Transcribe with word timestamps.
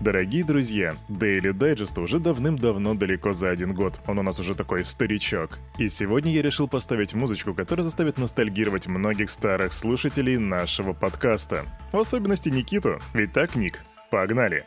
Дорогие 0.00 0.44
друзья, 0.44 0.94
Daily 1.10 1.52
Digest 1.52 2.00
уже 2.02 2.20
давным-давно 2.20 2.94
далеко 2.94 3.34
за 3.34 3.50
один 3.50 3.74
год. 3.74 4.00
Он 4.06 4.18
у 4.18 4.22
нас 4.22 4.40
уже 4.40 4.54
такой 4.54 4.82
старичок. 4.86 5.58
И 5.76 5.90
сегодня 5.90 6.32
я 6.32 6.40
решил 6.40 6.68
поставить 6.68 7.12
музычку, 7.12 7.52
которая 7.52 7.84
заставит 7.84 8.16
ностальгировать 8.16 8.86
многих 8.86 9.28
старых 9.28 9.74
слушателей 9.74 10.38
нашего 10.38 10.94
подкаста. 10.94 11.66
В 11.92 11.98
особенности 11.98 12.48
Никиту. 12.48 12.98
Ведь 13.12 13.34
так, 13.34 13.56
Ник? 13.56 13.80
Погнали! 14.10 14.64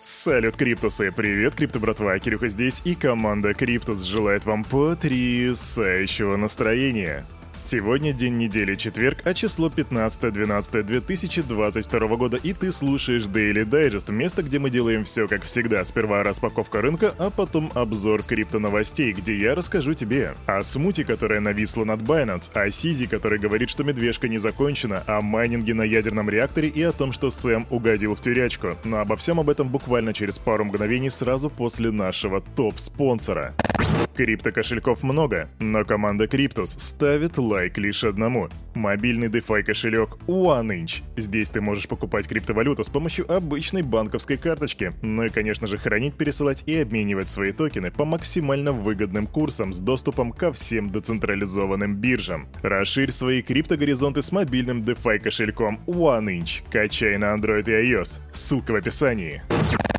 Салют, 0.00 0.56
Криптусы! 0.56 1.10
Привет, 1.10 1.56
Крипто 1.56 1.80
братва, 1.80 2.16
Кирюха 2.20 2.46
здесь, 2.46 2.80
и 2.84 2.94
команда 2.94 3.54
Криптус 3.54 4.02
желает 4.04 4.44
вам 4.44 4.62
потрясающего 4.62 6.36
настроения. 6.36 7.26
Сегодня 7.56 8.12
день 8.12 8.36
недели 8.36 8.74
четверг, 8.74 9.22
а 9.24 9.32
число 9.32 9.70
15-12-2022 9.70 12.16
года, 12.18 12.36
и 12.36 12.52
ты 12.52 12.70
слушаешь 12.70 13.22
Daily 13.22 13.64
Digest, 13.64 14.12
место, 14.12 14.42
где 14.42 14.58
мы 14.58 14.68
делаем 14.68 15.04
все 15.04 15.26
как 15.26 15.44
всегда. 15.44 15.82
Сперва 15.86 16.22
распаковка 16.22 16.82
рынка, 16.82 17.14
а 17.18 17.30
потом 17.30 17.72
обзор 17.74 18.24
крипто-новостей, 18.24 19.12
где 19.12 19.38
я 19.38 19.54
расскажу 19.54 19.94
тебе 19.94 20.34
о 20.44 20.62
смуте, 20.62 21.04
которая 21.04 21.40
нависла 21.40 21.84
над 21.84 22.02
Binance, 22.02 22.52
о 22.52 22.70
Сизи, 22.70 23.06
который 23.06 23.38
говорит, 23.38 23.70
что 23.70 23.84
медвежка 23.84 24.28
не 24.28 24.36
закончена, 24.36 25.02
о 25.06 25.22
майнинге 25.22 25.72
на 25.72 25.82
ядерном 25.82 26.28
реакторе 26.28 26.68
и 26.68 26.82
о 26.82 26.92
том, 26.92 27.12
что 27.12 27.30
Сэм 27.30 27.66
угодил 27.70 28.14
в 28.14 28.20
тюрячку. 28.20 28.76
Но 28.84 28.98
обо 28.98 29.16
всем 29.16 29.40
об 29.40 29.48
этом 29.48 29.70
буквально 29.70 30.12
через 30.12 30.36
пару 30.36 30.66
мгновений 30.66 31.08
сразу 31.08 31.48
после 31.48 31.90
нашего 31.90 32.42
топ-спонсора. 32.42 33.54
Крипто-кошельков 34.16 35.02
много, 35.02 35.50
но 35.60 35.84
команда 35.84 36.26
Криптус 36.26 36.70
ставит 36.70 37.36
лайк 37.36 37.76
лишь 37.76 38.02
одному. 38.02 38.48
Мобильный 38.74 39.28
DeFi 39.28 39.62
кошелек 39.62 40.16
OneInch. 40.26 41.02
Здесь 41.18 41.50
ты 41.50 41.60
можешь 41.60 41.86
покупать 41.86 42.26
криптовалюту 42.26 42.82
с 42.82 42.88
помощью 42.88 43.30
обычной 43.30 43.82
банковской 43.82 44.38
карточки. 44.38 44.94
Ну 45.02 45.24
и, 45.24 45.28
конечно 45.28 45.66
же, 45.66 45.76
хранить, 45.76 46.14
пересылать 46.14 46.62
и 46.66 46.80
обменивать 46.80 47.28
свои 47.28 47.52
токены 47.52 47.90
по 47.90 48.06
максимально 48.06 48.72
выгодным 48.72 49.26
курсам 49.26 49.74
с 49.74 49.80
доступом 49.80 50.32
ко 50.32 50.52
всем 50.52 50.90
децентрализованным 50.90 51.96
биржам. 51.96 52.48
Расширь 52.62 53.12
свои 53.12 53.42
криптогоризонты 53.42 54.22
с 54.22 54.32
мобильным 54.32 54.82
DeFi 54.82 55.18
кошельком 55.18 55.80
OneInch. 55.86 56.62
Качай 56.70 57.18
на 57.18 57.34
Android 57.34 57.68
и 57.68 57.92
iOS. 57.92 58.20
Ссылка 58.32 58.72
в 58.72 58.76
описании. 58.76 59.42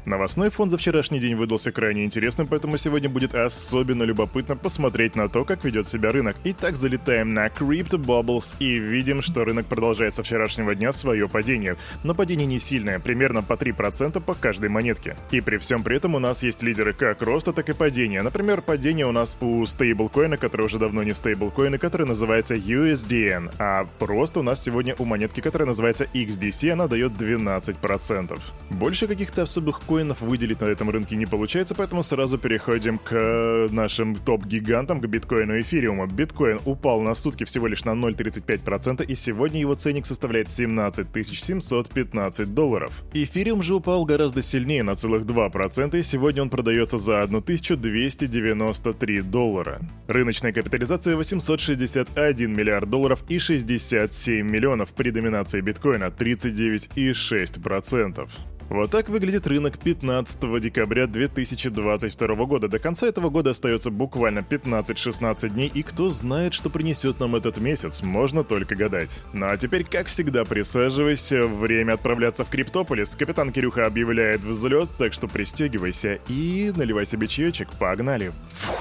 Новостной 0.06 0.50
фон 0.50 0.70
за 0.70 0.78
вчерашний 0.78 1.20
день 1.20 1.36
выдался 1.36 1.72
крайне 1.72 2.06
интересным, 2.06 2.48
поэтому 2.48 2.78
сегодня 2.78 3.10
будет 3.10 3.36
особенно 3.36 3.67
любопытно 4.04 4.56
посмотреть 4.56 5.16
на 5.16 5.30
то, 5.30 5.46
как 5.46 5.64
ведет 5.64 5.88
себя 5.88 6.12
рынок. 6.12 6.36
Итак, 6.44 6.76
залетаем 6.76 7.34
на 7.34 7.48
Crypto 7.48 7.98
Bubbles 7.98 8.56
и 8.60 8.78
видим, 8.80 9.22
что 9.22 9.46
рынок 9.46 9.66
продолжает 9.66 10.14
со 10.14 10.24
вчерашнего 10.24 10.76
дня 10.76 10.94
свое 10.94 11.28
падение. 11.28 11.76
Но 12.04 12.14
падение 12.14 12.46
не 12.46 12.60
сильное, 12.60 13.00
примерно 13.00 13.44
по 13.44 13.54
3% 13.54 14.20
по 14.22 14.34
каждой 14.34 14.70
монетке. 14.70 15.16
И 15.32 15.42
при 15.42 15.58
всем 15.58 15.84
при 15.84 15.98
этом 15.98 16.16
у 16.16 16.20
нас 16.20 16.44
есть 16.44 16.62
лидеры 16.62 16.94
как 16.94 17.22
роста, 17.22 17.54
так 17.54 17.70
и 17.70 17.74
падения. 17.74 18.22
Например, 18.22 18.62
падение 18.62 19.06
у 19.06 19.12
нас 19.12 19.38
у 19.42 19.66
стейблкоина, 19.66 20.38
который 20.38 20.66
уже 20.66 20.78
давно 20.78 21.04
не 21.04 21.14
стейблкоин, 21.14 21.76
и 21.76 21.78
который 21.78 22.08
называется 22.08 22.56
USDN. 22.56 23.52
А 23.60 23.88
рост 24.00 24.38
у 24.38 24.44
нас 24.44 24.64
сегодня 24.64 24.96
у 24.98 25.06
монетки, 25.06 25.42
которая 25.42 25.68
называется 25.68 26.08
XDC, 26.14 26.72
она 26.72 26.88
дает 26.88 27.14
12%. 27.14 28.40
Больше 28.70 29.08
каких-то 29.08 29.44
особых 29.44 29.82
коинов 29.82 30.22
выделить 30.22 30.62
на 30.62 30.66
этом 30.66 30.90
рынке 30.90 31.16
не 31.16 31.26
получается, 31.26 31.76
поэтому 31.76 32.04
сразу 32.04 32.38
переходим 32.38 32.98
к 32.98 33.57
нашим 33.72 34.16
топ-гигантам, 34.16 35.02
к 35.02 35.08
биткоину 35.08 35.58
и 35.58 35.62
эфириуму. 35.62 36.06
Биткоин 36.08 36.60
упал 36.66 37.02
на 37.02 37.16
сутки 37.16 37.44
всего 37.44 37.68
лишь 37.68 37.84
на 37.86 37.92
0,35%, 37.92 39.06
и 39.06 39.16
сегодня 39.16 39.60
его 39.60 39.76
ценник 39.76 40.06
составляет 40.06 40.50
17 40.50 41.08
715 41.26 42.54
долларов. 42.54 43.04
Эфириум 43.14 43.64
же 43.64 43.76
упал 43.76 44.06
гораздо 44.06 44.44
сильнее, 44.44 44.84
на 44.84 44.96
целых 44.96 45.24
2%, 45.24 46.00
и 46.00 46.04
сегодня 46.04 46.42
он 46.42 46.50
продается 46.50 46.98
за 46.98 47.24
1293 47.24 49.22
доллара. 49.22 49.80
Рыночная 50.08 50.54
капитализация 50.54 51.16
861 51.16 52.54
миллиард 52.54 52.90
долларов 52.90 53.24
и 53.30 53.40
67 53.40 54.50
миллионов 54.50 54.94
при 54.94 55.12
доминации 55.12 55.62
биткоина 55.62 56.06
39,6%. 56.06 58.28
Вот 58.70 58.92
так 58.92 59.08
выглядит 59.08 59.48
рынок 59.48 59.78
15 59.80 60.62
декабря 60.62 61.08
2022 61.08 62.46
года. 62.46 62.68
До 62.68 62.80
конца 62.80 63.08
этого 63.08 63.30
года 63.30 63.52
остается 63.52 63.92
буквально 63.92 64.40
15-16 64.40 65.50
дней, 65.50 65.72
и 65.74 65.84
кто 65.84 66.10
знает, 66.10 66.54
что 66.54 66.70
принесет 66.70 67.20
нам 67.20 67.36
этот 67.36 67.58
месяц, 67.58 68.02
можно 68.02 68.44
только 68.44 68.76
гадать. 68.76 69.22
Ну 69.34 69.48
а 69.48 69.58
теперь, 69.58 69.86
как 69.86 70.08
всегда, 70.08 70.44
присаживайся, 70.44 71.46
время 71.48 71.94
отправляться 71.94 72.44
в 72.44 72.50
Криптополис. 72.50 73.16
Капитан 73.16 73.52
Кирюха 73.52 73.86
объявляет 73.86 74.42
взлет, 74.42 74.90
так 74.98 75.14
что 75.14 75.28
пристегивайся 75.28 76.20
и 76.28 76.72
наливай 76.76 77.06
себе 77.06 77.28
чаечек, 77.28 77.70
погнали. 77.80 78.32
Фух. 78.52 78.77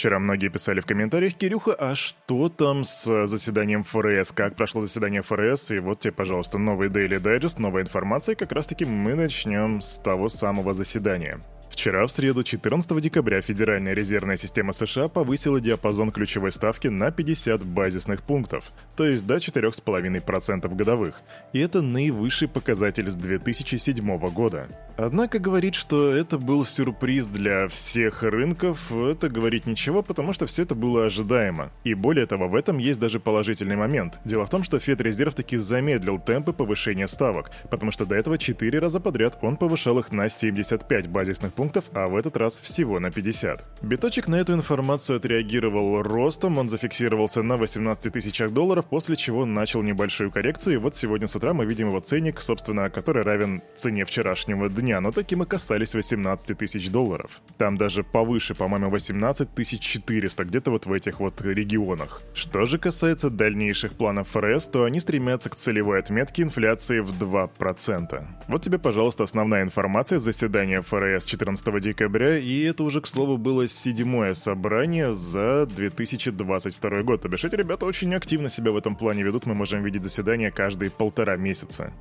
Вчера 0.00 0.18
многие 0.18 0.48
писали 0.48 0.80
в 0.80 0.86
комментариях, 0.86 1.34
Кирюха, 1.34 1.74
а 1.74 1.94
что 1.94 2.48
там 2.48 2.84
с 2.84 3.26
заседанием 3.26 3.84
ФРС? 3.84 4.32
Как 4.32 4.56
прошло 4.56 4.80
заседание 4.80 5.20
ФРС? 5.20 5.72
И 5.72 5.78
вот 5.78 6.00
тебе, 6.00 6.14
пожалуйста, 6.14 6.56
новый 6.56 6.88
Daily 6.88 7.20
Digest, 7.20 7.60
новая 7.60 7.82
информация. 7.82 8.34
И 8.34 8.38
как 8.38 8.50
раз-таки 8.52 8.86
мы 8.86 9.14
начнем 9.14 9.82
с 9.82 9.98
того 9.98 10.30
самого 10.30 10.72
заседания. 10.72 11.42
Вчера, 11.80 12.06
в 12.06 12.12
среду, 12.12 12.44
14 12.44 13.00
декабря, 13.00 13.40
Федеральная 13.40 13.94
резервная 13.94 14.36
система 14.36 14.74
США 14.74 15.08
повысила 15.08 15.62
диапазон 15.62 16.12
ключевой 16.12 16.52
ставки 16.52 16.88
на 16.88 17.10
50 17.10 17.64
базисных 17.64 18.22
пунктов, 18.22 18.70
то 18.98 19.06
есть 19.06 19.26
до 19.26 19.36
4,5% 19.36 20.74
годовых. 20.74 21.22
И 21.54 21.58
это 21.58 21.80
наивысший 21.80 22.48
показатель 22.48 23.10
с 23.10 23.14
2007 23.14 24.18
года. 24.28 24.68
Однако 24.98 25.38
говорить, 25.38 25.74
что 25.74 26.12
это 26.12 26.36
был 26.36 26.66
сюрприз 26.66 27.28
для 27.28 27.68
всех 27.68 28.22
рынков, 28.24 28.92
это 28.92 29.30
говорить 29.30 29.64
ничего, 29.64 30.02
потому 30.02 30.34
что 30.34 30.46
все 30.46 30.64
это 30.64 30.74
было 30.74 31.06
ожидаемо. 31.06 31.72
И 31.84 31.94
более 31.94 32.26
того, 32.26 32.48
в 32.48 32.54
этом 32.54 32.76
есть 32.76 33.00
даже 33.00 33.20
положительный 33.20 33.76
момент. 33.76 34.18
Дело 34.26 34.44
в 34.44 34.50
том, 34.50 34.64
что 34.64 34.78
Федрезерв 34.78 35.34
таки 35.34 35.56
замедлил 35.56 36.18
темпы 36.18 36.52
повышения 36.52 37.08
ставок, 37.08 37.50
потому 37.70 37.90
что 37.90 38.04
до 38.04 38.16
этого 38.16 38.36
4 38.36 38.78
раза 38.78 39.00
подряд 39.00 39.38
он 39.40 39.56
повышал 39.56 39.98
их 39.98 40.12
на 40.12 40.28
75 40.28 41.08
базисных 41.08 41.54
пунктов, 41.54 41.69
а 41.92 42.08
в 42.08 42.16
этот 42.16 42.36
раз 42.36 42.58
всего 42.58 43.00
на 43.00 43.10
50. 43.10 43.64
Биточек 43.82 44.28
на 44.28 44.36
эту 44.36 44.54
информацию 44.54 45.16
отреагировал 45.16 46.02
ростом, 46.02 46.58
он 46.58 46.68
зафиксировался 46.68 47.42
на 47.42 47.56
18 47.56 48.12
тысячах 48.12 48.52
долларов, 48.52 48.86
после 48.86 49.16
чего 49.16 49.44
начал 49.44 49.82
небольшую 49.82 50.30
коррекцию, 50.30 50.74
и 50.74 50.78
вот 50.78 50.94
сегодня 50.94 51.26
с 51.26 51.36
утра 51.36 51.52
мы 51.52 51.64
видим 51.64 51.88
его 51.88 52.00
ценник, 52.00 52.40
собственно, 52.40 52.90
который 52.90 53.22
равен 53.22 53.62
цене 53.74 54.04
вчерашнего 54.04 54.68
дня 54.68 55.00
но 55.00 55.12
таким 55.12 55.42
и 55.42 55.46
касались 55.46 55.94
18 55.94 56.56
тысяч 56.56 56.90
долларов. 56.90 57.40
Там 57.56 57.76
даже 57.76 58.04
повыше, 58.04 58.54
по-моему, 58.54 58.90
18 58.90 59.48
400, 59.80 60.44
где-то 60.44 60.70
вот 60.70 60.86
в 60.86 60.92
этих 60.92 61.20
вот 61.20 61.40
регионах. 61.42 62.22
Что 62.34 62.66
же 62.66 62.78
касается 62.78 63.30
дальнейших 63.30 63.92
планов 63.92 64.28
ФРС, 64.28 64.68
то 64.68 64.84
они 64.84 65.00
стремятся 65.00 65.50
к 65.50 65.56
целевой 65.56 65.98
отметке 65.98 66.42
инфляции 66.42 67.00
в 67.00 67.10
2%. 67.12 68.24
Вот 68.48 68.62
тебе, 68.62 68.78
пожалуйста, 68.78 69.24
основная 69.24 69.62
информация 69.62 70.18
заседания 70.18 70.82
ФРС 70.82 71.24
14 71.24 71.59
декабря, 71.80 72.38
и 72.38 72.62
это 72.62 72.84
уже, 72.84 73.00
к 73.00 73.06
слову, 73.06 73.36
было 73.36 73.68
седьмое 73.68 74.34
собрание 74.34 75.14
за 75.14 75.66
2022 75.66 77.02
год. 77.02 77.22
То 77.22 77.28
ребята 77.56 77.86
очень 77.86 78.14
активно 78.14 78.50
себя 78.50 78.72
в 78.72 78.76
этом 78.76 78.96
плане 78.96 79.22
ведут, 79.22 79.46
мы 79.46 79.54
можем 79.54 79.82
видеть 79.84 80.02
заседания 80.02 80.50
каждые 80.50 80.90
полтора 80.90 81.36
месяца. 81.36 81.92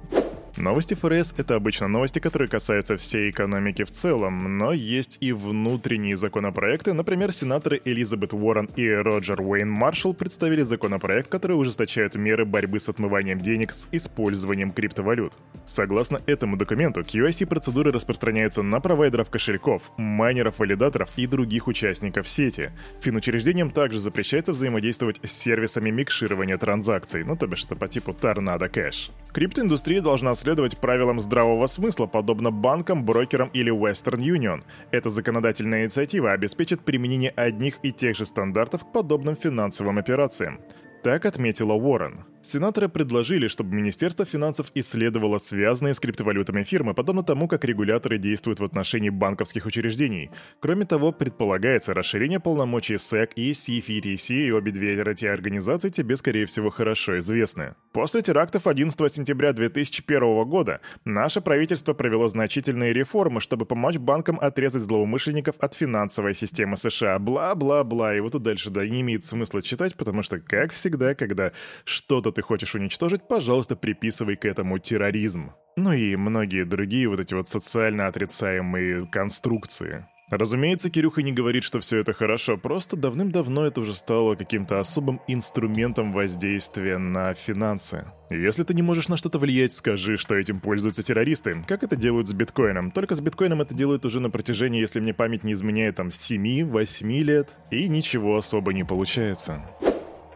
Новости 0.57 0.93
ФРС— 0.93 1.33
это 1.37 1.55
обычно 1.55 1.87
новости, 1.87 2.19
которые 2.19 2.49
касаются 2.49 2.97
всей 2.97 3.29
экономики 3.29 3.83
в 3.83 3.91
целом, 3.91 4.57
но 4.57 4.73
есть 4.73 5.17
и 5.21 5.31
внутренние 5.31 6.17
законопроекты. 6.17 6.93
Например, 6.93 7.31
сенаторы 7.31 7.81
Элизабет 7.85 8.33
Уоррен 8.33 8.69
и 8.75 8.89
Роджер 8.89 9.41
Уэйн 9.41 9.69
Маршалл 9.69 10.13
представили 10.13 10.63
законопроект, 10.63 11.29
который 11.29 11.53
ужесточает 11.53 12.15
меры 12.15 12.45
борьбы 12.45 12.79
с 12.79 12.89
отмыванием 12.89 13.39
денег 13.39 13.73
с 13.73 13.87
использованием 13.91 14.71
криптовалют. 14.71 15.37
Согласно 15.65 16.21
этому 16.25 16.57
документу, 16.57 17.02
QIC-процедуры 17.02 17.91
распространяются 17.91 18.63
на 18.63 18.79
провайдеров 18.79 19.29
кошельков, 19.29 19.84
майнеров, 19.97 20.59
валидаторов 20.59 21.09
и 21.16 21.28
других 21.28 21.67
участников 21.67 22.28
сети. 22.28 22.72
Финучреждениям 23.02 23.72
также 23.72 23.99
запрещается 23.99 24.53
взаимодействовать 24.53 25.19
с 25.23 25.31
сервисами 25.31 25.90
микширования 25.90 26.57
транзакций, 26.57 27.23
ну 27.23 27.35
то 27.35 27.47
бишь 27.47 27.66
это 27.66 27.75
по 27.75 27.87
типу 27.87 28.11
Tornado 28.11 28.69
Cash. 28.69 29.11
Криптоиндустрия 29.31 30.02
должна 30.02 30.31
следовать 30.40 30.78
правилам 30.78 31.20
здравого 31.20 31.68
смысла, 31.68 32.08
подобно 32.08 32.50
банкам, 32.50 33.06
брокерам 33.06 33.50
или 33.50 33.72
Western 33.72 34.20
Union. 34.20 34.62
Эта 34.91 35.09
законодательная 35.09 35.84
инициатива 35.84 36.32
обеспечит 36.32 36.82
применение 36.82 37.32
одних 37.32 37.76
и 37.84 37.91
тех 37.91 38.16
же 38.16 38.26
стандартов 38.26 38.86
к 38.86 38.91
подобным 38.91 39.36
финансовым 39.36 39.97
операциям. 39.97 40.59
Так 41.03 41.26
отметила 41.26 41.74
Уоррен. 41.74 42.26
Сенаторы 42.41 42.88
предложили, 42.88 43.50
чтобы 43.50 43.76
Министерство 43.76 44.24
финансов 44.24 44.72
исследовало 44.74 45.40
связанные 45.40 45.94
с 45.94 46.00
криптовалютами 46.00 46.64
фирмы, 46.64 46.94
подобно 46.94 47.22
тому, 47.22 47.50
как 47.50 47.66
регуляторы 47.66 48.18
действуют 48.18 48.62
в 48.62 48.64
отношении 48.64 49.09
банковских 49.09 49.66
учреждений. 49.66 50.32
Кроме 50.62 50.86
того, 50.86 51.12
предполагается 51.12 51.94
расширение 51.94 52.40
полномочий 52.40 52.96
SEC 52.96 53.32
и 53.36 53.52
CFTC, 53.52 54.47
и 54.47 54.52
обе 54.52 54.72
две 54.72 55.00
эти 55.00 55.26
организации 55.26 55.90
тебе, 55.90 56.16
скорее 56.16 56.46
всего, 56.46 56.70
хорошо 56.70 57.20
известны. 57.20 57.76
После 57.91 58.22
терактов 58.22 58.68
11 58.68 59.12
сентября 59.12 59.52
2001 59.52 60.44
года 60.47 60.80
наше 61.03 61.41
правительство 61.41 61.94
провело 61.94 62.30
значительные 62.30 62.94
реформы, 62.94 63.41
чтобы 63.41 63.66
помочь 63.66 63.97
банкам 63.97 64.40
отрезать 64.40 64.84
злоумышленников 64.84 65.56
от 65.59 65.74
финансовой 65.74 66.36
системы 66.36 66.78
США. 66.78 67.20
Бла-бла-бла. 67.20 68.16
И 68.16 68.22
вот 68.22 68.32
тут 68.32 68.44
дальше, 68.44 68.70
да, 68.70 68.88
не 68.88 69.02
имеет 69.02 69.26
смысла 69.26 69.62
читать, 69.62 69.96
потому 69.96 70.22
что, 70.22 70.40
как 70.40 70.72
всегда, 70.72 71.16
когда 71.16 71.52
что-то 71.84 72.28
что 72.29 72.34
ты 72.35 72.41
хочешь 72.43 72.76
уничтожить, 72.76 73.28
пожалуйста, 73.28 73.76
приписывай 73.76 74.35
к 74.35 74.46
этому 74.46 74.78
терроризм. 74.78 75.53
Ну 75.76 75.93
и 75.93 76.16
многие 76.16 76.64
другие 76.64 77.09
вот 77.09 77.20
эти 77.20 77.34
вот 77.34 77.47
социально 77.47 78.05
отрицаемые 78.05 79.08
конструкции. 79.08 80.05
Разумеется, 80.29 80.91
Кирюха 80.91 81.23
не 81.23 81.31
говорит, 81.31 81.64
что 81.64 81.79
все 81.79 81.97
это 81.97 82.14
хорошо, 82.14 82.55
просто 82.55 82.96
давным-давно 82.96 83.66
это 83.66 83.81
уже 83.81 83.96
стало 83.96 84.35
каким-то 84.35 84.79
особым 84.79 85.22
инструментом 85.28 86.14
воздействия 86.14 86.99
на 86.99 87.34
финансы. 87.34 88.05
Если 88.29 88.61
ты 88.61 88.76
не 88.76 88.84
можешь 88.84 89.08
на 89.08 89.17
что-то 89.17 89.40
влиять, 89.40 89.73
скажи, 89.73 90.17
что 90.17 90.35
этим 90.35 90.59
пользуются 90.59 91.02
террористы, 91.02 91.64
как 91.67 91.81
это 91.81 91.96
делают 91.96 92.28
с 92.28 92.34
биткоином. 92.34 92.91
Только 92.91 93.16
с 93.16 93.22
биткоином 93.22 93.61
это 93.61 93.73
делают 93.73 94.05
уже 94.05 94.20
на 94.20 94.29
протяжении, 94.29 94.79
если 94.79 94.99
мне 94.99 95.16
память 95.16 95.43
не 95.43 95.53
изменяет, 95.53 95.96
там 95.96 96.09
7-8 96.09 97.23
лет, 97.23 97.55
и 97.72 97.87
ничего 97.87 98.37
особо 98.37 98.72
не 98.72 98.84
получается. 98.84 99.64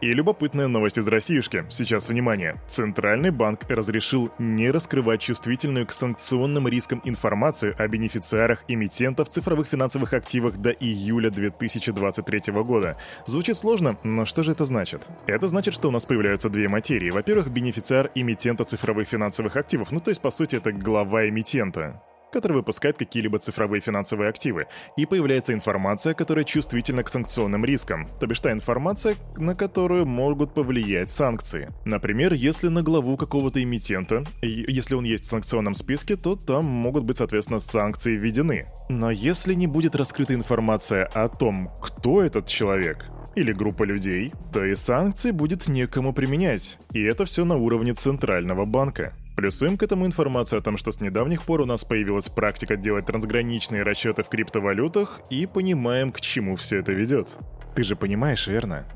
И 0.04 0.12
любопытная 0.12 0.68
новость 0.68 0.98
из 0.98 1.08
Россиюшки. 1.08 1.64
Сейчас 1.70 2.10
внимание. 2.10 2.60
Центральный 2.68 3.30
банк 3.30 3.60
разрешил 3.70 4.30
не 4.38 4.70
раскрывать 4.70 5.22
чувствительную 5.22 5.86
к 5.86 5.92
санкционным 5.92 6.68
рискам 6.68 7.00
информацию 7.04 7.74
о 7.78 7.88
бенефициарах 7.88 8.64
эмитентов 8.68 9.30
цифровых 9.30 9.66
финансовых 9.66 10.12
активах 10.12 10.58
до 10.58 10.72
июля 10.72 11.30
2023 11.30 12.52
года. 12.52 12.98
Звучит 13.26 13.56
сложно, 13.56 13.96
но 14.02 14.26
что 14.26 14.42
же 14.42 14.52
это 14.52 14.66
значит? 14.66 15.08
Это 15.26 15.48
значит, 15.48 15.72
что 15.72 15.88
у 15.88 15.90
нас 15.90 16.04
появляются 16.04 16.50
две 16.50 16.68
материи. 16.68 17.08
Во-первых, 17.08 17.48
бенефициар 17.48 18.10
эмитента 18.14 18.64
цифровых 18.64 19.08
финансовых 19.08 19.56
активов, 19.56 19.90
ну 19.90 20.00
то 20.00 20.10
есть 20.10 20.20
по 20.20 20.30
сути 20.30 20.56
это 20.56 20.70
глава 20.70 21.26
эмитента 21.30 22.02
который 22.34 22.54
выпускает 22.54 22.98
какие-либо 22.98 23.38
цифровые 23.38 23.80
финансовые 23.80 24.28
активы, 24.28 24.66
и 24.96 25.06
появляется 25.06 25.54
информация, 25.54 26.14
которая 26.14 26.44
чувствительна 26.44 27.04
к 27.04 27.08
санкционным 27.08 27.64
рискам, 27.64 28.04
то 28.20 28.26
бишь 28.26 28.40
та 28.40 28.52
информация, 28.52 29.14
на 29.36 29.54
которую 29.54 30.04
могут 30.04 30.52
повлиять 30.52 31.10
санкции. 31.10 31.68
Например, 31.84 32.32
если 32.32 32.68
на 32.68 32.82
главу 32.82 33.16
какого-то 33.16 33.62
эмитента, 33.62 34.24
если 34.42 34.96
он 34.96 35.04
есть 35.04 35.24
в 35.24 35.28
санкционном 35.28 35.74
списке, 35.74 36.16
то 36.16 36.34
там 36.34 36.64
могут 36.64 37.04
быть, 37.04 37.16
соответственно, 37.16 37.60
санкции 37.60 38.16
введены. 38.16 38.66
Но 38.88 39.10
если 39.12 39.54
не 39.54 39.68
будет 39.68 39.94
раскрыта 39.94 40.34
информация 40.34 41.06
о 41.06 41.28
том, 41.28 41.70
кто 41.80 42.20
этот 42.20 42.48
человек, 42.48 43.06
или 43.36 43.52
группа 43.52 43.84
людей, 43.84 44.32
то 44.52 44.64
и 44.64 44.74
санкции 44.74 45.30
будет 45.30 45.68
некому 45.68 46.12
применять. 46.12 46.78
И 46.92 47.02
это 47.02 47.24
все 47.24 47.44
на 47.44 47.56
уровне 47.56 47.94
Центрального 47.94 48.64
банка. 48.64 49.12
Плюсуем 49.36 49.76
к 49.76 49.82
этому 49.82 50.06
информацию 50.06 50.60
о 50.60 50.62
том, 50.62 50.76
что 50.76 50.92
с 50.92 51.00
недавних 51.00 51.42
пор 51.42 51.62
у 51.62 51.66
нас 51.66 51.84
появилась 51.84 52.28
практика 52.28 52.76
делать 52.76 53.06
трансграничные 53.06 53.82
расчеты 53.82 54.22
в 54.22 54.28
криптовалютах 54.28 55.20
и 55.28 55.46
понимаем, 55.46 56.12
к 56.12 56.20
чему 56.20 56.54
все 56.54 56.76
это 56.76 56.92
ведет. 56.92 57.26
Ты 57.74 57.82
же 57.82 57.96
понимаешь, 57.96 58.46
верно? 58.46 58.86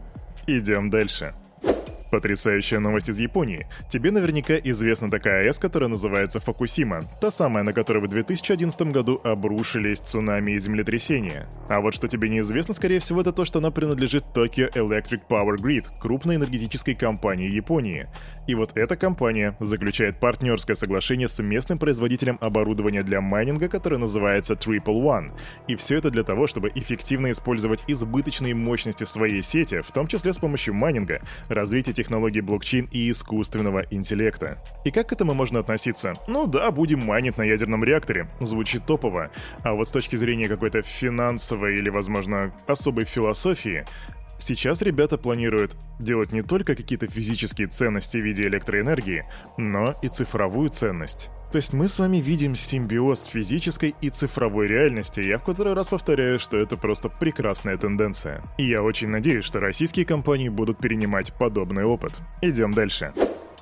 Идем 0.46 0.90
дальше. 0.90 1.34
Потрясающая 2.10 2.78
новость 2.78 3.10
из 3.10 3.18
Японии. 3.18 3.66
Тебе 3.90 4.10
наверняка 4.10 4.54
известна 4.56 5.10
такая 5.10 5.44
АЭС, 5.44 5.58
которая 5.58 5.90
называется 5.90 6.40
Фокусима. 6.40 7.02
Та 7.20 7.30
самая, 7.30 7.64
на 7.64 7.72
которой 7.72 8.02
в 8.02 8.08
2011 8.08 8.80
году 8.92 9.20
обрушились 9.24 10.00
цунами 10.00 10.52
и 10.52 10.58
землетрясения. 10.58 11.48
А 11.68 11.80
вот 11.80 11.94
что 11.94 12.08
тебе 12.08 12.28
неизвестно, 12.30 12.72
скорее 12.72 13.00
всего, 13.00 13.20
это 13.20 13.32
то, 13.32 13.44
что 13.44 13.58
она 13.58 13.70
принадлежит 13.70 14.24
Tokyo 14.34 14.72
Electric 14.72 15.22
Power 15.28 15.56
Grid, 15.56 15.86
крупной 16.00 16.36
энергетической 16.36 16.94
компании 16.94 17.50
Японии. 17.50 18.08
И 18.46 18.54
вот 18.54 18.72
эта 18.74 18.96
компания 18.96 19.56
заключает 19.60 20.18
партнерское 20.18 20.74
соглашение 20.74 21.28
с 21.28 21.42
местным 21.42 21.78
производителем 21.78 22.38
оборудования 22.40 23.02
для 23.02 23.20
майнинга, 23.20 23.68
которое 23.68 23.98
называется 23.98 24.54
Triple 24.54 25.02
One. 25.02 25.32
И 25.66 25.76
все 25.76 25.98
это 25.98 26.10
для 26.10 26.22
того, 26.22 26.46
чтобы 26.46 26.72
эффективно 26.74 27.30
использовать 27.30 27.84
избыточные 27.86 28.54
мощности 28.54 29.04
своей 29.04 29.42
сети, 29.42 29.82
в 29.82 29.92
том 29.92 30.06
числе 30.06 30.32
с 30.32 30.38
помощью 30.38 30.72
майнинга, 30.72 31.20
развития 31.48 31.97
технологий 31.98 32.40
блокчейн 32.40 32.88
и 32.92 33.10
искусственного 33.10 33.84
интеллекта. 33.90 34.62
И 34.84 34.92
как 34.92 35.08
к 35.08 35.12
этому 35.12 35.34
можно 35.34 35.58
относиться? 35.58 36.12
Ну 36.28 36.46
да, 36.46 36.70
будем 36.70 37.00
майнить 37.00 37.36
на 37.38 37.42
ядерном 37.42 37.82
реакторе. 37.82 38.30
Звучит 38.40 38.86
топово. 38.86 39.32
А 39.64 39.74
вот 39.74 39.88
с 39.88 39.90
точки 39.90 40.14
зрения 40.14 40.46
какой-то 40.46 40.82
финансовой 40.82 41.76
или, 41.76 41.88
возможно, 41.88 42.54
особой 42.68 43.04
философии, 43.04 43.84
Сейчас 44.38 44.82
ребята 44.82 45.18
планируют 45.18 45.76
делать 45.98 46.32
не 46.32 46.42
только 46.42 46.76
какие-то 46.76 47.08
физические 47.08 47.66
ценности 47.66 48.18
в 48.18 48.24
виде 48.24 48.44
электроэнергии, 48.44 49.24
но 49.56 49.94
и 50.02 50.08
цифровую 50.08 50.70
ценность. 50.70 51.28
То 51.50 51.56
есть 51.56 51.72
мы 51.72 51.88
с 51.88 51.98
вами 51.98 52.18
видим 52.18 52.54
симбиоз 52.54 53.24
физической 53.24 53.94
и 54.00 54.10
цифровой 54.10 54.68
реальности, 54.68 55.20
я 55.20 55.38
в 55.38 55.44
который 55.44 55.74
раз 55.74 55.88
повторяю, 55.88 56.38
что 56.38 56.56
это 56.56 56.76
просто 56.76 57.08
прекрасная 57.08 57.76
тенденция. 57.76 58.42
И 58.58 58.64
я 58.64 58.82
очень 58.82 59.08
надеюсь, 59.08 59.44
что 59.44 59.60
российские 59.60 60.06
компании 60.06 60.48
будут 60.48 60.78
перенимать 60.78 61.32
подобный 61.32 61.84
опыт. 61.84 62.12
Идем 62.42 62.72
дальше. 62.72 63.12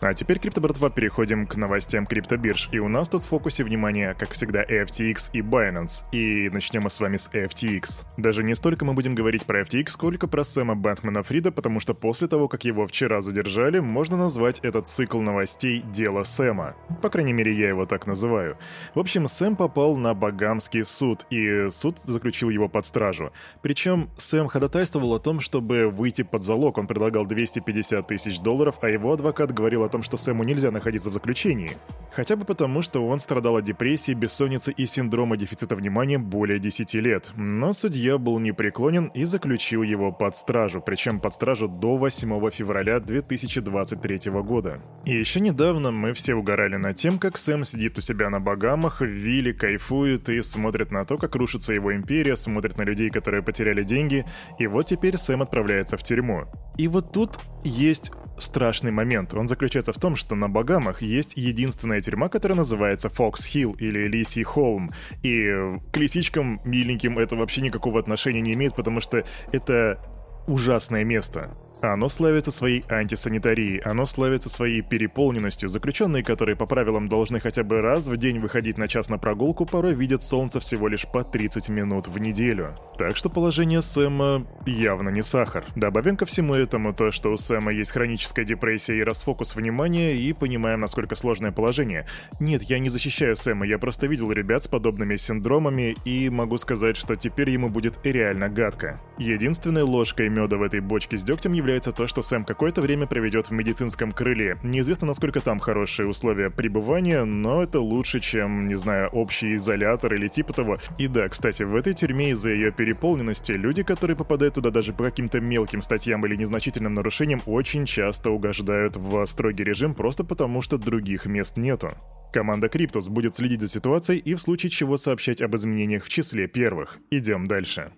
А 0.00 0.12
теперь, 0.12 0.38
крипто 0.38 0.60
братва, 0.60 0.90
переходим 0.90 1.46
к 1.46 1.56
новостям 1.56 2.06
криптобирж. 2.06 2.68
И 2.70 2.78
у 2.78 2.88
нас 2.88 3.08
тут 3.08 3.22
в 3.22 3.28
фокусе 3.28 3.64
внимания, 3.64 4.14
как 4.18 4.32
всегда, 4.32 4.62
FTX 4.62 5.30
и 5.32 5.40
Binance. 5.40 6.04
И 6.12 6.50
начнем 6.50 6.82
мы 6.82 6.90
с 6.90 7.00
вами 7.00 7.16
с 7.16 7.30
FTX. 7.32 8.04
Даже 8.18 8.44
не 8.44 8.54
столько 8.54 8.84
мы 8.84 8.92
будем 8.92 9.14
говорить 9.14 9.46
про 9.46 9.62
FTX, 9.62 9.88
сколько 9.88 10.28
про 10.28 10.44
Сэма 10.44 10.74
Бэнкмана 10.74 11.22
Фрида, 11.22 11.50
потому 11.50 11.80
что 11.80 11.94
после 11.94 12.28
того, 12.28 12.46
как 12.48 12.64
его 12.64 12.86
вчера 12.86 13.22
задержали, 13.22 13.78
можно 13.78 14.18
назвать 14.18 14.58
этот 14.60 14.86
цикл 14.86 15.20
новостей 15.20 15.82
«Дело 15.82 16.24
Сэма». 16.24 16.76
По 17.00 17.08
крайней 17.08 17.32
мере, 17.32 17.54
я 17.54 17.68
его 17.68 17.86
так 17.86 18.06
называю. 18.06 18.58
В 18.94 19.00
общем, 19.00 19.28
Сэм 19.28 19.56
попал 19.56 19.96
на 19.96 20.12
Багамский 20.12 20.84
суд, 20.84 21.24
и 21.30 21.68
суд 21.70 21.98
заключил 22.04 22.50
его 22.50 22.68
под 22.68 22.84
стражу. 22.84 23.32
Причем 23.62 24.10
Сэм 24.18 24.48
ходатайствовал 24.48 25.14
о 25.14 25.18
том, 25.20 25.40
чтобы 25.40 25.88
выйти 25.88 26.22
под 26.22 26.42
залог. 26.42 26.76
Он 26.76 26.86
предлагал 26.86 27.24
250 27.24 28.06
тысяч 28.06 28.40
долларов, 28.40 28.76
а 28.82 28.88
его 28.90 29.12
адвокат 29.12 29.52
говорил 29.52 29.85
о 29.86 29.88
том, 29.88 30.02
что 30.02 30.16
Сэму 30.16 30.44
нельзя 30.44 30.70
находиться 30.70 31.10
в 31.10 31.14
заключении. 31.14 31.76
Хотя 32.12 32.36
бы 32.36 32.44
потому, 32.44 32.80
что 32.82 33.06
он 33.06 33.20
страдал 33.20 33.56
от 33.56 33.64
депрессии, 33.64 34.12
бессонницы 34.12 34.72
и 34.72 34.86
синдрома 34.86 35.36
дефицита 35.36 35.76
внимания 35.76 36.18
более 36.18 36.58
10 36.58 36.94
лет. 36.94 37.30
Но 37.36 37.72
судья 37.72 38.16
был 38.16 38.38
непреклонен 38.38 39.06
и 39.14 39.24
заключил 39.24 39.82
его 39.82 40.12
под 40.12 40.34
стражу, 40.34 40.80
причем 40.80 41.20
под 41.20 41.34
стражу 41.34 41.68
до 41.68 41.96
8 41.96 42.50
февраля 42.50 43.00
2023 43.00 44.30
года. 44.42 44.80
И 45.04 45.14
еще 45.14 45.40
недавно 45.40 45.90
мы 45.90 46.14
все 46.14 46.34
угорали 46.34 46.76
над 46.76 46.96
тем, 46.96 47.18
как 47.18 47.36
Сэм 47.36 47.64
сидит 47.64 47.98
у 47.98 48.00
себя 48.00 48.30
на 48.30 48.40
Багамах, 48.40 49.00
в 49.00 49.04
вилле, 49.04 49.52
кайфует 49.52 50.28
и 50.30 50.42
смотрит 50.42 50.90
на 50.90 51.04
то, 51.04 51.18
как 51.18 51.34
рушится 51.34 51.74
его 51.74 51.94
империя, 51.94 52.36
смотрит 52.36 52.78
на 52.78 52.82
людей, 52.82 53.10
которые 53.10 53.42
потеряли 53.42 53.82
деньги, 53.82 54.24
и 54.58 54.66
вот 54.66 54.86
теперь 54.86 55.18
Сэм 55.18 55.42
отправляется 55.42 55.96
в 55.96 56.02
тюрьму. 56.02 56.46
И 56.78 56.88
вот 56.88 57.12
тут 57.12 57.38
есть 57.62 58.10
страшный 58.38 58.90
момент. 58.90 59.34
Он 59.34 59.48
заключается 59.48 59.92
в 59.92 59.98
том, 59.98 60.16
что 60.16 60.34
на 60.34 60.48
Багамах 60.48 61.02
есть 61.02 61.32
единственная 61.36 62.00
тюрьма, 62.00 62.28
которая 62.28 62.56
называется 62.56 63.08
Фокс 63.08 63.44
Хилл 63.44 63.72
или 63.72 64.06
Лиси 64.08 64.42
Холм. 64.42 64.90
И 65.22 65.52
к 65.92 65.96
лисичкам 65.96 66.60
миленьким 66.64 67.18
это 67.18 67.36
вообще 67.36 67.60
никакого 67.60 68.00
отношения 68.00 68.40
не 68.40 68.52
имеет, 68.54 68.74
потому 68.74 69.00
что 69.00 69.24
это 69.52 70.00
ужасное 70.46 71.04
место. 71.04 71.52
Оно 71.82 72.08
славится 72.08 72.50
своей 72.50 72.84
антисанитарией, 72.88 73.78
оно 73.80 74.06
славится 74.06 74.48
своей 74.48 74.80
переполненностью. 74.80 75.68
Заключенные, 75.68 76.22
которые 76.22 76.56
по 76.56 76.66
правилам 76.66 77.08
должны 77.08 77.38
хотя 77.38 77.64
бы 77.64 77.80
раз 77.80 78.06
в 78.06 78.16
день 78.16 78.38
выходить 78.38 78.78
на 78.78 78.88
час 78.88 79.08
на 79.08 79.18
прогулку, 79.18 79.66
порой 79.66 79.94
видят 79.94 80.22
солнце 80.22 80.58
всего 80.60 80.88
лишь 80.88 81.06
по 81.06 81.22
30 81.22 81.68
минут 81.68 82.08
в 82.08 82.18
неделю. 82.18 82.70
Так 82.98 83.16
что 83.16 83.28
положение 83.28 83.82
Сэма 83.82 84.46
явно 84.64 85.10
не 85.10 85.22
сахар. 85.22 85.64
Добавим 85.74 86.16
ко 86.16 86.24
всему 86.24 86.54
этому 86.54 86.94
то, 86.94 87.10
что 87.12 87.30
у 87.30 87.36
Сэма 87.36 87.72
есть 87.72 87.90
хроническая 87.90 88.44
депрессия 88.44 88.96
и 88.96 89.02
расфокус 89.02 89.54
внимания, 89.54 90.14
и 90.14 90.32
понимаем, 90.32 90.80
насколько 90.80 91.14
сложное 91.14 91.52
положение. 91.52 92.06
Нет, 92.40 92.62
я 92.62 92.78
не 92.78 92.88
защищаю 92.88 93.36
Сэма, 93.36 93.66
я 93.66 93.78
просто 93.78 94.06
видел 94.06 94.32
ребят 94.32 94.64
с 94.64 94.68
подобными 94.68 95.16
синдромами, 95.16 95.94
и 96.04 96.30
могу 96.30 96.56
сказать, 96.56 96.96
что 96.96 97.16
теперь 97.16 97.50
ему 97.50 97.68
будет 97.68 97.98
реально 98.04 98.48
гадко. 98.48 99.00
Единственной 99.18 99.82
ложкой 99.82 100.30
меда 100.30 100.56
в 100.56 100.62
этой 100.62 100.80
бочке 100.80 101.18
с 101.18 101.22
дегтем 101.22 101.52
появляется 101.66 101.90
то, 101.90 102.06
что 102.06 102.22
Сэм 102.22 102.44
какое-то 102.44 102.80
время 102.80 103.06
проведет 103.06 103.48
в 103.48 103.50
медицинском 103.50 104.12
крыле. 104.12 104.56
Неизвестно, 104.62 105.08
насколько 105.08 105.40
там 105.40 105.58
хорошие 105.58 106.06
условия 106.06 106.48
пребывания, 106.48 107.24
но 107.24 107.60
это 107.60 107.80
лучше, 107.80 108.20
чем, 108.20 108.68
не 108.68 108.76
знаю, 108.76 109.08
общий 109.08 109.56
изолятор 109.56 110.14
или 110.14 110.28
типа 110.28 110.52
того. 110.52 110.76
И 110.96 111.08
да, 111.08 111.28
кстати, 111.28 111.64
в 111.64 111.74
этой 111.74 111.92
тюрьме 111.92 112.30
из-за 112.30 112.50
ее 112.50 112.70
переполненности 112.70 113.50
люди, 113.50 113.82
которые 113.82 114.16
попадают 114.16 114.54
туда 114.54 114.70
даже 114.70 114.92
по 114.92 115.02
каким-то 115.02 115.40
мелким 115.40 115.82
статьям 115.82 116.24
или 116.24 116.36
незначительным 116.36 116.94
нарушениям, 116.94 117.42
очень 117.46 117.84
часто 117.84 118.30
угождают 118.30 118.96
в 118.96 119.26
строгий 119.26 119.64
режим 119.64 119.92
просто 119.92 120.22
потому, 120.22 120.62
что 120.62 120.78
других 120.78 121.26
мест 121.26 121.56
нету. 121.56 121.90
Команда 122.32 122.68
Криптус 122.68 123.08
будет 123.08 123.34
следить 123.34 123.60
за 123.60 123.66
ситуацией 123.66 124.20
и 124.20 124.36
в 124.36 124.40
случае 124.40 124.70
чего 124.70 124.96
сообщать 124.98 125.42
об 125.42 125.56
изменениях 125.56 126.04
в 126.04 126.08
числе 126.10 126.46
первых. 126.46 126.98
Идем 127.10 127.48
дальше. 127.48 127.90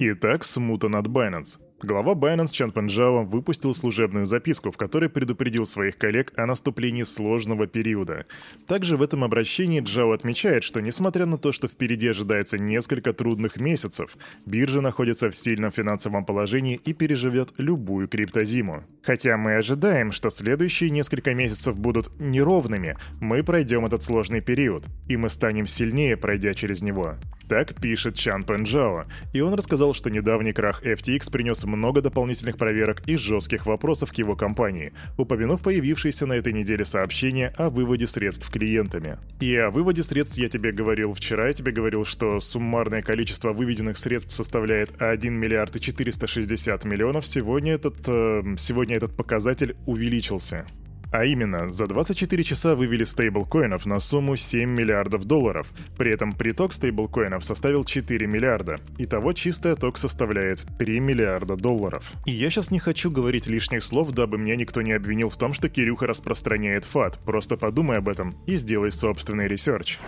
Итак, 0.00 0.42
смута 0.42 0.88
над 0.88 1.06
Binance. 1.06 1.58
Глава 1.82 2.14
Binance 2.14 2.52
Чан 2.52 2.72
Пенджао 2.72 3.24
выпустил 3.24 3.74
служебную 3.74 4.24
записку, 4.24 4.72
в 4.72 4.78
которой 4.78 5.10
предупредил 5.10 5.66
своих 5.66 5.98
коллег 5.98 6.32
о 6.34 6.46
наступлении 6.46 7.02
сложного 7.02 7.66
периода. 7.66 8.24
Также 8.66 8.96
в 8.96 9.02
этом 9.02 9.22
обращении 9.22 9.82
Джао 9.82 10.12
отмечает, 10.12 10.64
что 10.64 10.80
несмотря 10.80 11.26
на 11.26 11.36
то, 11.36 11.52
что 11.52 11.68
впереди 11.68 12.08
ожидается 12.08 12.56
несколько 12.56 13.12
трудных 13.12 13.60
месяцев, 13.60 14.16
биржа 14.46 14.80
находится 14.80 15.30
в 15.30 15.36
сильном 15.36 15.70
финансовом 15.70 16.24
положении 16.24 16.80
и 16.82 16.94
переживет 16.94 17.50
любую 17.58 18.08
криптозиму. 18.08 18.84
Хотя 19.02 19.36
мы 19.36 19.56
ожидаем, 19.56 20.12
что 20.12 20.30
следующие 20.30 20.88
несколько 20.88 21.34
месяцев 21.34 21.76
будут 21.76 22.10
неровными, 22.18 22.96
мы 23.20 23.42
пройдем 23.42 23.84
этот 23.84 24.02
сложный 24.02 24.40
период, 24.40 24.86
и 25.08 25.18
мы 25.18 25.28
станем 25.28 25.66
сильнее, 25.66 26.16
пройдя 26.16 26.54
через 26.54 26.80
него. 26.80 27.16
Так 27.48 27.74
пишет 27.80 28.16
Чан 28.16 28.42
Пенджао, 28.42 29.04
и 29.32 29.40
он 29.40 29.54
рассказал, 29.54 29.94
что 29.94 30.10
недавний 30.10 30.52
крах 30.52 30.82
FTX 30.82 31.30
принес 31.30 31.64
много 31.64 32.02
дополнительных 32.02 32.56
проверок 32.56 33.02
и 33.06 33.16
жестких 33.16 33.66
вопросов 33.66 34.10
к 34.10 34.14
его 34.16 34.34
компании, 34.34 34.92
упомянув 35.16 35.62
появившееся 35.62 36.26
на 36.26 36.32
этой 36.32 36.52
неделе 36.52 36.84
сообщение 36.84 37.48
о 37.56 37.68
выводе 37.68 38.08
средств 38.08 38.50
клиентами. 38.50 39.18
И 39.40 39.54
о 39.54 39.70
выводе 39.70 40.02
средств 40.02 40.38
я 40.38 40.48
тебе 40.48 40.72
говорил 40.72 41.14
вчера, 41.14 41.46
я 41.46 41.52
тебе 41.52 41.70
говорил, 41.70 42.04
что 42.04 42.40
суммарное 42.40 43.02
количество 43.02 43.52
выведенных 43.52 43.96
средств 43.96 44.32
составляет 44.32 45.00
1 45.00 45.32
миллиард 45.32 45.76
и 45.76 45.80
460 45.80 46.84
миллионов, 46.84 47.26
сегодня 47.26 47.74
этот, 47.74 47.96
э, 48.08 48.42
сегодня 48.58 48.96
этот 48.96 49.16
показатель 49.16 49.76
увеличился. 49.86 50.66
А 51.16 51.24
именно, 51.24 51.72
за 51.72 51.86
24 51.86 52.44
часа 52.44 52.76
вывели 52.76 53.04
стейблкоинов 53.04 53.86
на 53.86 54.00
сумму 54.00 54.36
7 54.36 54.68
миллиардов 54.68 55.24
долларов. 55.24 55.66
При 55.96 56.12
этом 56.12 56.34
приток 56.34 56.74
стейблкоинов 56.74 57.42
составил 57.42 57.86
4 57.86 58.26
миллиарда. 58.26 58.80
Итого 58.98 59.32
чистый 59.32 59.72
отток 59.72 59.96
составляет 59.96 60.60
3 60.78 61.00
миллиарда 61.00 61.56
долларов. 61.56 62.12
И 62.26 62.32
я 62.32 62.50
сейчас 62.50 62.70
не 62.70 62.80
хочу 62.80 63.10
говорить 63.10 63.46
лишних 63.46 63.82
слов, 63.82 64.10
дабы 64.10 64.36
меня 64.36 64.56
никто 64.56 64.82
не 64.82 64.92
обвинил 64.92 65.30
в 65.30 65.38
том, 65.38 65.54
что 65.54 65.70
Кирюха 65.70 66.06
распространяет 66.06 66.84
FUD. 66.84 67.18
Просто 67.24 67.56
подумай 67.56 67.96
об 67.96 68.10
этом 68.10 68.36
и 68.46 68.56
сделай 68.56 68.92
собственный 68.92 69.48
research. 69.48 69.98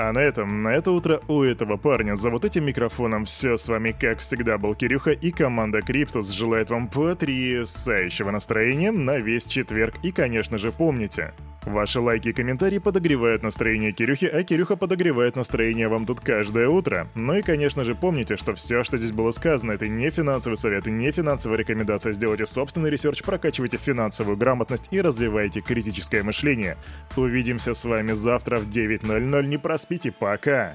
А 0.00 0.12
на 0.12 0.20
этом, 0.20 0.62
на 0.62 0.68
это 0.68 0.92
утро 0.92 1.20
у 1.26 1.42
этого 1.42 1.76
парня 1.76 2.14
за 2.14 2.30
вот 2.30 2.44
этим 2.44 2.64
микрофоном 2.64 3.24
все 3.24 3.56
с 3.56 3.68
вами, 3.68 3.90
как 3.90 4.20
всегда, 4.20 4.56
был 4.56 4.76
Кирюха 4.76 5.10
и 5.10 5.32
команда 5.32 5.82
Cryptus 5.82 6.30
желает 6.30 6.70
вам 6.70 6.86
потрясающего 6.86 8.30
настроения 8.30 8.92
на 8.92 9.18
весь 9.18 9.46
четверг. 9.46 9.96
И, 10.04 10.12
конечно 10.12 10.56
же, 10.56 10.70
помните, 10.70 11.34
Ваши 11.68 12.00
лайки 12.00 12.28
и 12.28 12.32
комментарии 12.32 12.78
подогревают 12.78 13.42
настроение 13.42 13.92
Кирюхи, 13.92 14.24
а 14.24 14.42
Кирюха 14.42 14.74
подогревает 14.74 15.36
настроение 15.36 15.88
вам 15.88 16.06
тут 16.06 16.18
каждое 16.18 16.66
утро. 16.66 17.08
Ну 17.14 17.34
и, 17.34 17.42
конечно 17.42 17.84
же, 17.84 17.94
помните, 17.94 18.38
что 18.38 18.54
все, 18.54 18.84
что 18.84 18.96
здесь 18.96 19.12
было 19.12 19.32
сказано, 19.32 19.72
это 19.72 19.86
не 19.86 20.08
финансовый 20.10 20.54
совет 20.54 20.86
и 20.86 20.90
не 20.90 21.12
финансовая 21.12 21.58
рекомендация. 21.58 22.14
Сделайте 22.14 22.46
собственный 22.46 22.90
research, 22.90 23.22
прокачивайте 23.22 23.76
финансовую 23.76 24.38
грамотность 24.38 24.88
и 24.90 25.00
развивайте 25.02 25.60
критическое 25.60 26.22
мышление. 26.22 26.78
Увидимся 27.16 27.74
с 27.74 27.84
вами 27.84 28.12
завтра 28.12 28.60
в 28.60 28.70
9.00. 28.70 29.46
Не 29.46 29.58
проспите, 29.58 30.10
пока! 30.10 30.74